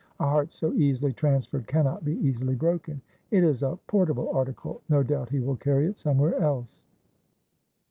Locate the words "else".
6.41-6.83